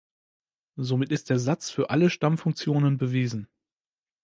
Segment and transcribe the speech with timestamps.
[0.77, 3.47] Somit ist der Satz für alle Stammfunktionen bewiesen.